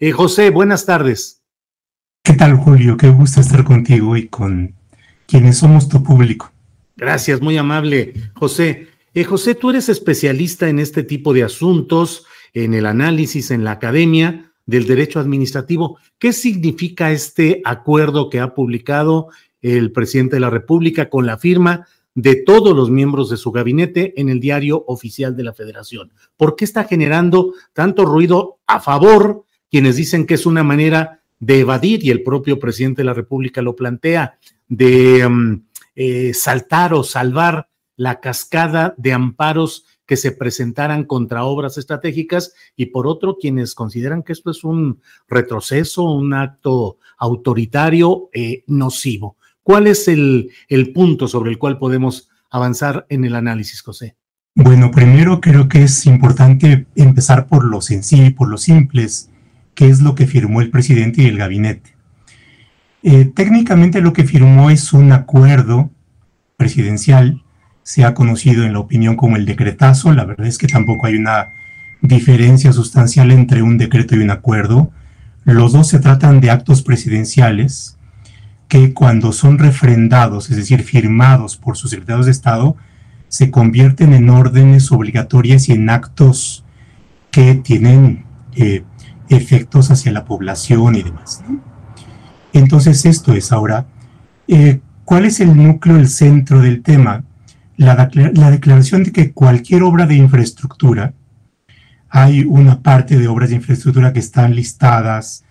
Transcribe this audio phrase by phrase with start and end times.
[0.00, 1.42] Eh, José, buenas tardes.
[2.22, 2.96] ¿Qué tal, Julio?
[2.96, 4.76] Qué gusto estar contigo y con
[5.26, 6.52] quienes somos tu público.
[6.96, 8.86] Gracias, muy amable, José.
[9.12, 13.72] Eh, José, tú eres especialista en este tipo de asuntos, en el análisis, en la
[13.72, 15.98] academia del derecho administrativo.
[16.20, 19.30] ¿Qué significa este acuerdo que ha publicado
[19.62, 24.14] el presidente de la República con la firma de todos los miembros de su gabinete
[24.20, 26.12] en el diario oficial de la Federación?
[26.36, 31.60] ¿Por qué está generando tanto ruido a favor quienes dicen que es una manera de
[31.60, 34.38] evadir, y el propio presidente de la República lo plantea,
[34.68, 35.62] de um,
[35.94, 42.86] eh, saltar o salvar la cascada de amparos que se presentaran contra obras estratégicas y
[42.86, 49.36] por otro quienes consideran que esto es un retroceso, un acto autoritario eh, nocivo.
[49.62, 54.16] ¿Cuál es el, el punto sobre el cual podemos avanzar en el análisis, José?
[54.54, 59.30] Bueno, primero creo que es importante empezar por lo sencillo y por lo simples
[59.78, 61.94] qué es lo que firmó el presidente y el gabinete.
[63.04, 65.92] Eh, técnicamente lo que firmó es un acuerdo
[66.56, 67.44] presidencial,
[67.84, 71.14] se ha conocido en la opinión como el decretazo, la verdad es que tampoco hay
[71.14, 71.50] una
[72.02, 74.90] diferencia sustancial entre un decreto y un acuerdo.
[75.44, 77.98] Los dos se tratan de actos presidenciales
[78.66, 82.76] que cuando son refrendados, es decir, firmados por sus secretarios de Estado,
[83.28, 86.64] se convierten en órdenes obligatorias y en actos
[87.30, 88.24] que tienen
[88.56, 88.82] eh,
[89.28, 91.42] efectos hacia la población y demás.
[92.52, 93.86] Entonces esto es ahora,
[94.46, 97.24] eh, ¿cuál es el núcleo, el centro del tema?
[97.76, 101.14] La, la, declaración de que cualquier obra de infraestructura,
[102.08, 105.44] hay una parte de obras de infraestructura que están listadas,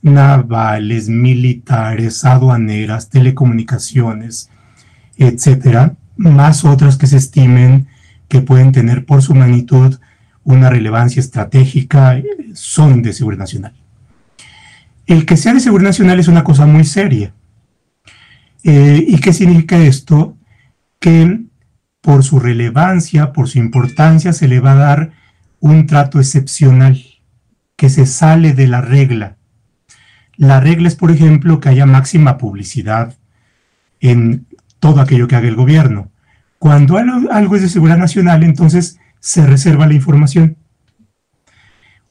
[0.00, 4.50] navales, militares, aduaneras, telecomunicaciones,
[5.16, 7.88] etcétera, más otras que se estimen
[8.28, 9.98] que pueden tener por su magnitud
[10.44, 12.20] una relevancia estratégica,
[12.52, 13.72] son de seguridad nacional.
[15.06, 17.32] El que sea de seguridad nacional es una cosa muy seria.
[18.62, 20.36] Eh, ¿Y qué significa esto?
[20.98, 21.40] Que
[22.00, 25.12] por su relevancia, por su importancia, se le va a dar
[25.60, 27.02] un trato excepcional,
[27.76, 29.36] que se sale de la regla.
[30.36, 33.16] La regla es, por ejemplo, que haya máxima publicidad
[34.00, 34.46] en
[34.78, 36.10] todo aquello que haga el gobierno.
[36.58, 40.58] Cuando algo es de seguridad nacional, entonces se reserva la información.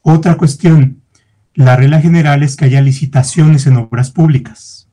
[0.02, 1.04] Otra cuestión,
[1.54, 4.90] la regla general es que haya licitaciones en obras públicas.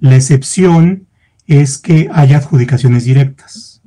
[0.00, 1.06] La excepción
[1.46, 3.80] es que haya adjudicaciones directas.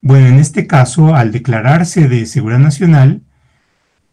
[0.00, 3.22] Bueno, en este caso, al declararse de seguridad nacional,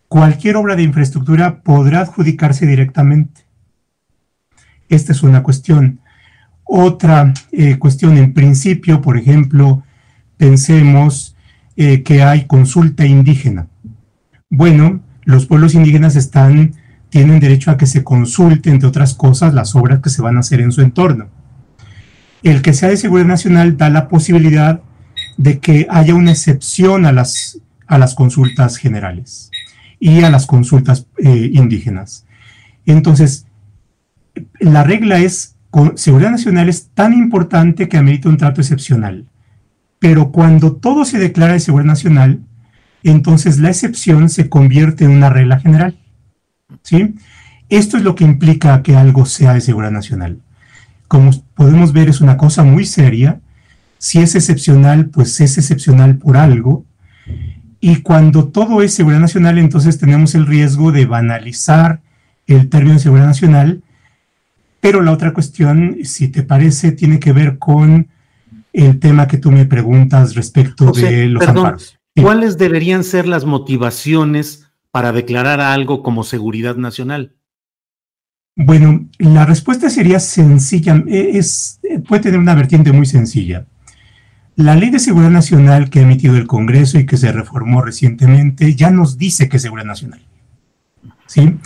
[0.08, 3.48] cualquier obra de infraestructura podrá adjudicarse directamente.
[4.90, 6.02] Esta es una cuestión.
[6.64, 9.84] Otra eh, cuestión, en principio, por ejemplo,
[10.38, 11.35] pensemos
[11.78, 13.68] eh, que hay consulta indígena.
[14.50, 16.16] Bueno, los pueblos indígenas
[17.10, 20.42] tienen derecho a que se consulte, entre otras cosas, las obras que se van a
[20.42, 21.28] hacer en su entorno.
[22.44, 24.82] El que sea de seguridad nacional da la posibilidad
[25.38, 29.50] de que haya una excepción a las, a las consultas generales
[30.00, 32.26] y a las consultas eh, indígenas.
[32.86, 33.48] Entonces,
[34.60, 35.56] la regla es,
[35.96, 39.26] seguridad nacional es tan importante que amerita un trato excepcional.
[40.00, 42.42] Pero cuando todo se declara de seguridad nacional,
[43.04, 45.98] entonces la excepción se convierte en una regla general.
[46.82, 47.16] ¿sí?
[47.70, 50.40] Esto es lo que implica que algo sea de seguridad nacional.
[51.08, 53.40] Como podemos ver, es una cosa muy seria.
[53.98, 56.86] Si es excepcional, pues es excepcional por algo.
[57.80, 62.02] Y cuando todo es seguridad nacional, entonces tenemos el riesgo de banalizar
[62.48, 63.84] el término de seguridad nacional.
[64.80, 68.08] Pero la otra cuestión, si te parece, tiene que ver con
[68.84, 71.98] el tema que tú me preguntas respecto de los amparos.
[72.22, 77.36] ¿Cuáles deberían ser las motivaciones para declarar algo como seguridad nacional?
[78.56, 83.66] Bueno, la respuesta sería sencilla, e, es, puede tener una vertiente muy sencilla.
[84.56, 88.74] La ley de seguridad nacional que ha emitido el Congreso y que se reformó recientemente
[88.74, 90.26] ya nos dice que es seguridad nacional.
[91.26, 91.58] ¿Sí?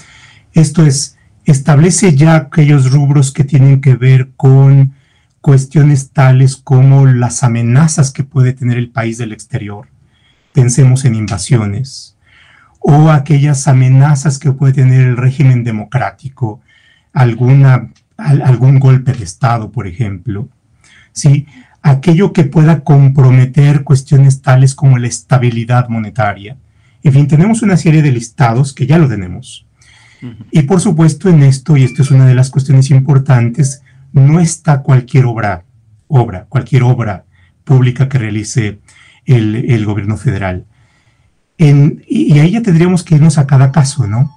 [0.54, 4.96] Esto es, establece ya aquellos rubros que tienen que ver con
[5.42, 9.88] cuestiones tales como las amenazas que puede tener el país del exterior.
[10.54, 12.18] Pensemos en invasiones
[12.80, 16.62] o aquellas amenazas que puede tener el régimen democrático,
[17.14, 20.48] alguna, algún golpe de Estado, por ejemplo.
[21.12, 21.46] ¿sí?
[21.82, 26.58] aquello que pueda comprometer cuestiones tales como la estabilidad monetaria.
[27.04, 29.66] En fin, tenemos una serie de listados que ya lo tenemos.
[30.52, 33.84] Y por supuesto en esto, y esto es una de las cuestiones importantes,
[34.14, 35.66] no está cualquier obra,
[36.08, 37.26] obra, cualquier obra
[37.64, 38.80] pública que realice
[39.26, 40.66] el, gobierno federal.
[41.58, 44.32] y, y ahí ya tendríamos que irnos a cada caso, ¿no?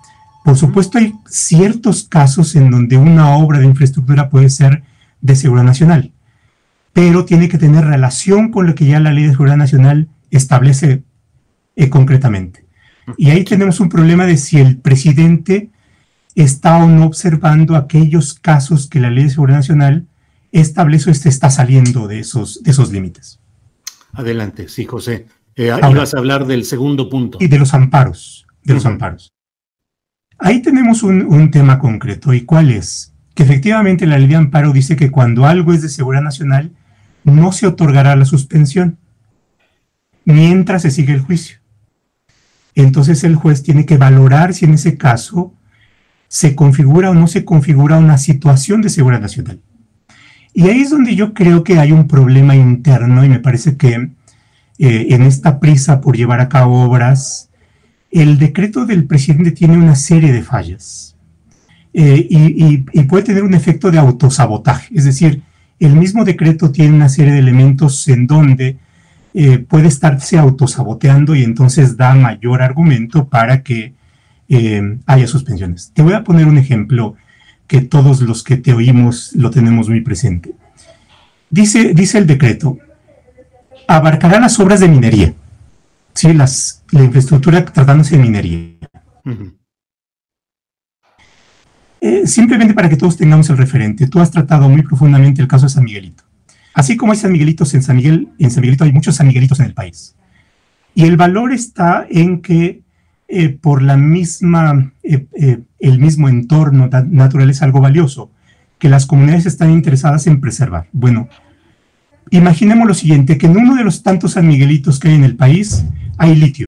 [0.45, 4.83] Por supuesto hay ciertos casos en donde una obra de infraestructura puede ser
[5.21, 6.13] de seguridad nacional
[6.93, 11.03] pero tiene que tener relación con lo que ya la Ley de Seguridad Nacional establece
[11.77, 12.65] eh, concretamente.
[13.17, 15.71] Y ahí tenemos un problema de si el presidente
[16.35, 20.07] está o no observando aquellos casos que la Ley de Seguridad Nacional
[20.51, 23.41] establece o está saliendo de esos, de esos límites.
[24.13, 25.27] Adelante, sí, José.
[25.57, 27.39] Eh, vas a hablar del segundo punto.
[27.41, 29.33] Y de los amparos, de los amparos.
[30.39, 32.33] Ahí tenemos un, un tema concreto.
[32.33, 33.15] ¿Y cuál es?
[33.35, 36.73] Que efectivamente la ley de amparo dice que cuando algo es de seguridad nacional,
[37.25, 38.99] no se otorgará la suspensión
[40.25, 41.59] mientras se sigue el juicio.
[42.75, 45.55] Entonces el juez tiene que valorar si en ese caso
[46.33, 49.61] se configura o no se configura una situación de seguridad nacional.
[50.55, 54.09] Y ahí es donde yo creo que hay un problema interno y me parece que
[54.79, 57.51] eh, en esta prisa por llevar a cabo obras,
[58.11, 61.17] el decreto del presidente tiene una serie de fallas
[61.93, 64.89] eh, y, puede tener un efecto de autosabotaje.
[64.95, 65.43] Es decir,
[65.81, 68.79] el mismo decreto tiene una serie de elementos en donde
[69.35, 73.93] eh, puede estarse autosaboteando y entonces da mayor argumento para que
[74.49, 75.93] eh, haya suspensiones.
[75.95, 77.17] Te voy a poner un ejemplo
[77.67, 80.55] que todos los que te oímos lo tenemos muy presente.
[81.49, 82.79] Dice, dice el decreto,
[83.89, 85.35] abarcará las obras de minería,
[86.15, 86.33] ¿sí?
[86.33, 88.75] las, la infraestructura tratándose de minería.
[92.01, 95.67] Eh, simplemente para que todos tengamos el referente, tú has tratado muy profundamente el caso
[95.67, 96.25] de San Miguelito.
[96.75, 99.61] Así como hay San Miguelitos en San Miguel, en San Miguelito hay muchos San Miguelitos
[99.61, 100.17] en el país.
[100.95, 102.83] Y el valor está en que
[103.35, 105.27] eh, por la misma, eh,
[105.79, 108.31] el mismo entorno natural es algo valioso,
[108.79, 110.89] que las comunidades están interesadas en preservar.
[110.93, 111.31] Bueno,
[112.31, 115.37] imaginemos lo siguiente, que en uno de los tantos San Miguelitos que hay en el
[115.37, 115.83] país
[116.19, 116.67] hay litio.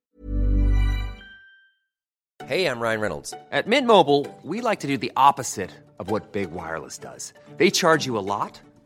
[2.48, 3.34] Hey, I'm Ryan Reynolds.
[3.52, 7.34] At Mint Mobile, we like to do the opposite of what Big Wireless does.
[7.58, 8.58] They charge you a lot,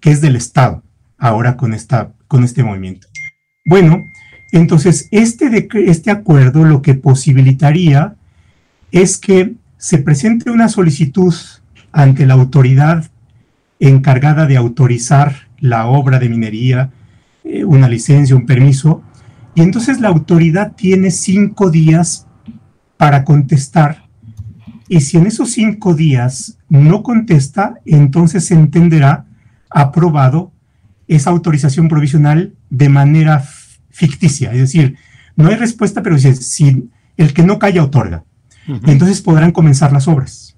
[0.00, 0.82] Que es del Estado,
[1.16, 3.08] ahora con, esta, con este movimiento.
[3.64, 4.04] Bueno,
[4.52, 8.16] entonces este, este acuerdo lo que posibilitaría
[8.92, 11.34] es que se presente una solicitud
[11.92, 13.10] ante la autoridad
[13.80, 16.90] encargada de autorizar la obra de minería,
[17.44, 19.02] eh, una licencia, un permiso,
[19.54, 22.26] y entonces la autoridad tiene cinco días
[22.96, 24.04] para contestar.
[24.88, 29.26] Y si en esos cinco días no contesta, entonces se entenderá
[29.70, 30.52] aprobado
[31.06, 33.42] esa autorización provisional de manera
[33.90, 34.96] ficticia, es decir,
[35.36, 38.24] no hay respuesta, pero si el que no calla otorga.
[38.86, 40.56] Entonces podrán comenzar las obras.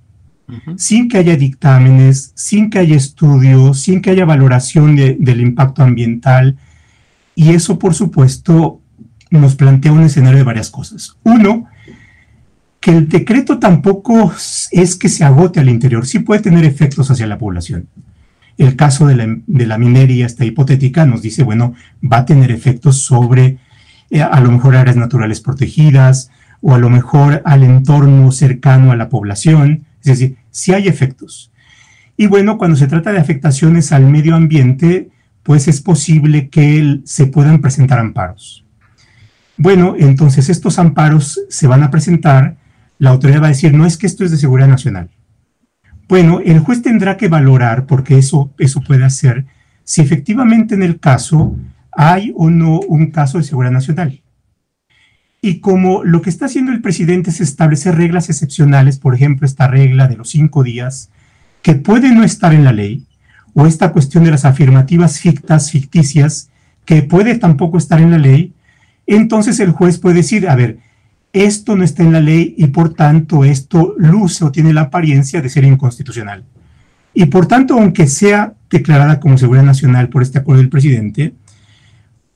[0.76, 6.58] Sin que haya dictámenes, sin que haya estudios, sin que haya valoración del impacto ambiental.
[7.34, 8.80] Y eso, por supuesto,
[9.30, 11.16] nos plantea un escenario de varias cosas.
[11.22, 11.66] Uno,
[12.80, 14.32] que el decreto tampoco
[14.72, 17.86] es que se agote al interior, sí puede tener efectos hacia la población.
[18.60, 23.56] El caso de la, minería, esta hipotética, nos dice, bueno, va a tener efectos sobre
[24.10, 28.96] eh, a lo mejor áreas naturales protegidas o a lo mejor al entorno cercano a
[28.96, 31.50] la población, es decir, sí hay efectos.
[32.18, 35.08] Y bueno, cuando se trata de afectaciones al medio ambiente,
[35.42, 38.66] pues es posible que se puedan presentar amparos.
[39.56, 42.56] Bueno, entonces estos amparos se van a presentar
[43.00, 45.08] la autoridad va a decir, no es que esto es de seguridad nacional.
[46.10, 49.46] Bueno, el juez tendrá que valorar, porque eso, eso puede hacer,
[49.84, 51.56] si efectivamente en el caso
[51.92, 54.20] hay o no un caso de seguridad nacional.
[55.40, 59.68] Y como lo que está haciendo el presidente es establecer reglas excepcionales, por ejemplo, esta
[59.68, 61.10] regla de los cinco días,
[61.62, 63.06] que puede no estar en la ley,
[63.54, 66.50] o esta cuestión de las afirmativas fictas, ficticias,
[66.86, 68.52] que puede tampoco estar en la ley,
[69.06, 70.80] entonces el juez puede decir, a ver,
[71.32, 75.40] esto no está en la ley y por tanto esto luce o tiene la apariencia
[75.40, 76.44] de ser inconstitucional.
[77.14, 81.34] Y por tanto, aunque sea declarada como seguridad nacional por este acuerdo del presidente,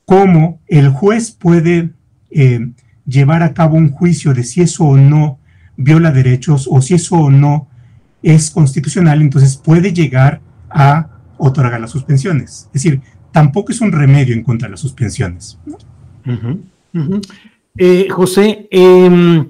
[0.05, 1.91] ¿cómo el juez puede
[2.31, 2.69] eh,
[3.07, 5.39] llevar a cabo un juicio de si eso o no
[5.77, 7.69] viola derechos o si eso o no
[8.23, 12.67] es constitucional, entonces puede llegar a otorgar las suspensiones.
[12.67, 13.01] Es decir,
[13.33, 15.59] tampoco es un remedio en contra de las suspensiones.
[17.77, 19.49] Eh, José, em,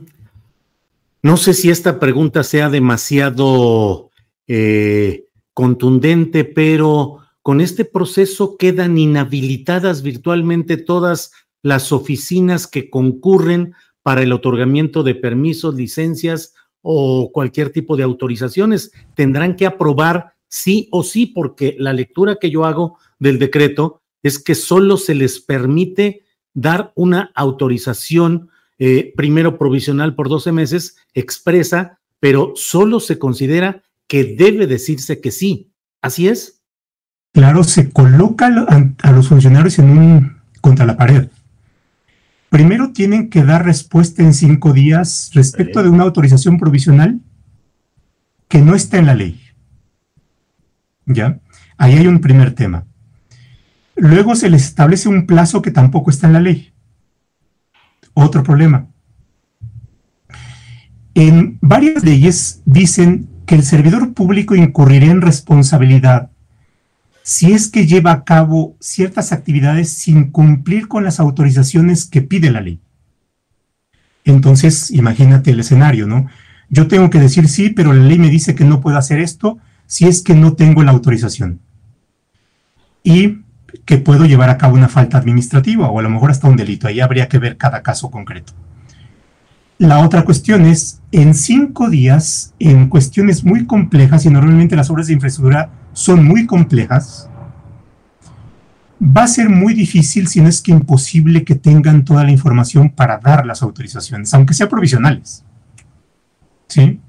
[1.22, 4.10] no sé si esta pregunta sea demasiado
[4.46, 14.22] eh, contundente, pero con este proceso quedan inhabilitadas virtualmente todas las oficinas que concurren para
[14.22, 18.90] el otorgamiento de permisos, licencias o cualquier tipo de autorizaciones.
[19.14, 24.38] Tendrán que aprobar sí o sí, porque la lectura que yo hago del decreto es
[24.38, 26.23] que solo se les permite
[26.54, 34.36] dar una autorización, eh, primero provisional por 12 meses, expresa, pero solo se considera que
[34.36, 35.72] debe decirse que sí.
[36.00, 36.62] ¿Así es?
[37.32, 38.46] Claro, se coloca
[39.02, 41.28] a los funcionarios en un contra la pared.
[42.48, 47.20] Primero tienen que dar respuesta en cinco días respecto de una autorización provisional
[48.46, 49.40] que no está en la ley.
[51.06, 51.40] ¿Ya?
[51.76, 52.86] Ahí hay un primer tema.
[53.96, 56.72] Luego se les establece un plazo que tampoco está en la ley.
[58.14, 58.86] Otro problema.
[61.14, 66.30] En varias leyes dicen que el servidor público incurrirá en responsabilidad
[67.22, 72.50] si es que lleva a cabo ciertas actividades sin cumplir con las autorizaciones que pide
[72.50, 72.80] la ley.
[74.24, 76.26] Entonces, imagínate el escenario, ¿no?
[76.68, 79.58] Yo tengo que decir sí, pero la ley me dice que no puedo hacer esto
[79.86, 81.60] si es que no tengo la autorización.
[83.02, 83.43] Y
[83.84, 86.86] que puedo llevar a cabo una falta administrativa o a lo mejor hasta un delito.
[86.86, 88.52] Ahí habría que ver cada caso concreto.
[89.78, 95.08] La otra cuestión es, en cinco días, en cuestiones muy complejas, y normalmente las obras
[95.08, 97.28] de infraestructura son muy complejas,
[99.00, 102.90] va a ser muy difícil, si no es que imposible, que tengan toda la información
[102.90, 105.44] para dar las autorizaciones, aunque sea provisionales.
[106.68, 107.00] ¿Sí?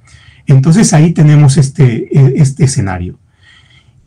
[0.47, 3.19] Entonces ahí tenemos este, este escenario.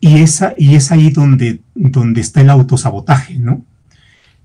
[0.00, 3.62] Y, esa, y es ahí donde, donde está el autosabotaje, ¿no?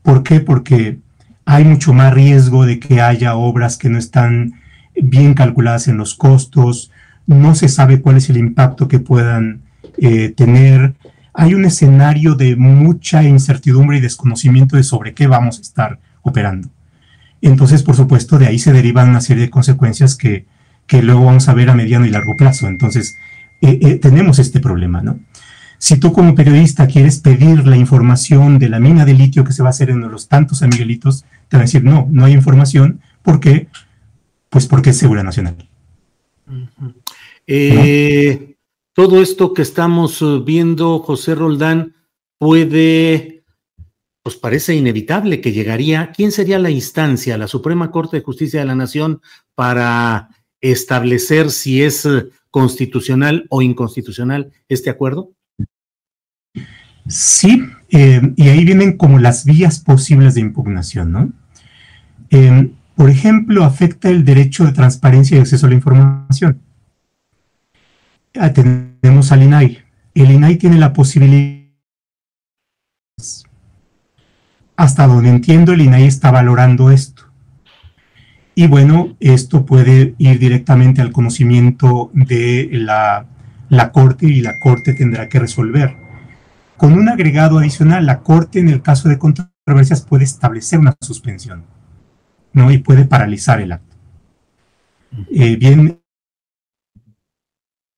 [0.01, 0.39] ¿Por qué?
[0.39, 0.99] Porque
[1.45, 4.53] hay mucho más riesgo de que haya obras que no están
[4.95, 6.91] bien calculadas en los costos,
[7.27, 9.61] no se sabe cuál es el impacto que puedan
[9.97, 10.93] eh, tener.
[11.33, 16.69] Hay un escenario de mucha incertidumbre y desconocimiento de sobre qué vamos a estar operando.
[17.41, 20.45] Entonces, por supuesto, de ahí se derivan una serie de consecuencias que,
[20.87, 22.67] que luego vamos a ver a mediano y largo plazo.
[22.67, 23.17] Entonces,
[23.61, 25.19] eh, eh, tenemos este problema, ¿no?
[25.83, 29.61] Si tú como periodista quieres pedir la información de la mina de litio que se
[29.61, 32.31] va a hacer en los tantos San Miguelitos, te va a decir, no, no hay
[32.31, 33.01] información.
[33.21, 33.67] ¿Por qué?
[34.49, 35.57] Pues porque es seguridad nacional.
[37.47, 38.55] Eh,
[38.93, 41.93] todo esto que estamos eh, viendo, José Roldán,
[42.37, 43.43] puede,
[44.21, 46.13] pues parece inevitable que llegaría.
[46.13, 49.19] ¿Quién sería la instancia, la Suprema Corte de Justicia de la Nación,
[49.53, 50.29] para
[50.61, 55.33] establecer si es eh, constitucional o inconstitucional este acuerdo?
[57.07, 61.31] Sí, eh, y ahí vienen como las vías posibles de impugnación, ¿no?
[62.29, 66.61] Eh, por ejemplo, afecta el derecho de transparencia y acceso a la información.
[68.39, 69.79] Ah, tenemos al INAI.
[70.15, 71.63] El INAI tiene la posibilidad,
[74.75, 77.23] hasta donde entiendo, el INAI está valorando esto.
[78.55, 85.27] Y bueno, esto puede ir directamente al conocimiento de la Corte y la Corte tendrá
[85.27, 86.02] que resolver.
[86.77, 91.65] Con un agregado adicional, la Corte en el caso de controversias puede establecer una suspensión
[92.51, 92.71] ¿no?
[92.71, 93.95] y puede paralizar el acto.
[95.31, 96.01] Eh, bien,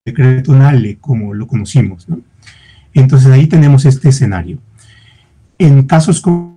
[0.05, 2.07] decreto NALE, como lo conocimos.
[2.09, 2.19] ¿no?
[2.93, 4.59] Entonces ahí tenemos este escenario.
[5.57, 6.55] En casos como...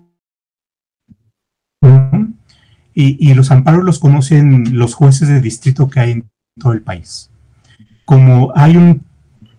[2.95, 6.83] Y, y, los amparos los conocen los jueces de distrito que hay en todo el
[6.83, 7.31] país.
[8.05, 9.08] Como hay un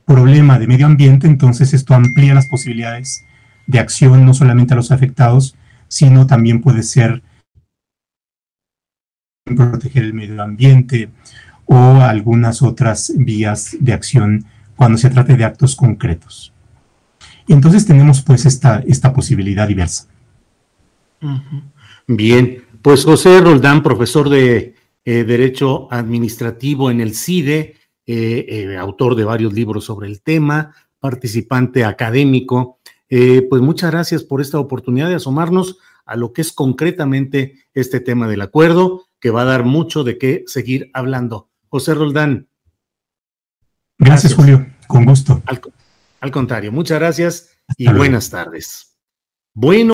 [0.10, 3.25] problema de medio ambiente, entonces esto amplía las posibilidades
[3.68, 5.56] de acción no solamente a los afectados,
[5.88, 7.22] sino también puede ser
[9.46, 11.10] proteger el medio ambiente
[11.66, 16.54] o algunas otras vías de acción cuando se trate de actos concretos.
[17.48, 20.08] Entonces tenemos pues esta, esta posibilidad diversa.
[22.08, 24.74] Bien, pues José Roldán, profesor de
[25.06, 27.75] eh, Derecho Administrativo en el CIDE,
[28.12, 34.39] eh, eh, autor de varios libros sobre el tema, participante académico, pues muchas gracias por
[34.39, 39.44] esta oportunidad de asomarnos a lo que es concretamente este tema del acuerdo, que va
[39.44, 41.50] a dar mucho de qué seguir hablando.
[41.68, 42.50] José Roldán.
[44.00, 45.42] Gracias, Julio, con gusto.
[46.20, 48.98] Al, contrario, muchas gracias y buenas tardes.
[49.54, 49.94] Bueno.